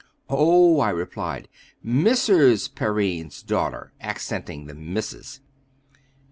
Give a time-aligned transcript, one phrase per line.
[0.31, 1.47] "Oh," I replied,
[1.85, 2.73] "Mrs.
[2.73, 5.41] Perrine's daughter," accenting the "Missis!"